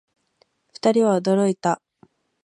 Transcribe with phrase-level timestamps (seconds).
[0.73, 1.79] 二人は驚いた